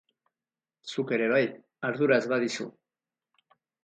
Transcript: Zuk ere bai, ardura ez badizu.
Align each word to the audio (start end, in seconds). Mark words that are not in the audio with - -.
Zuk 0.93 1.11
ere 1.17 1.27
bai, 1.33 1.41
ardura 1.89 2.17
ez 2.21 2.31
badizu. 2.31 2.65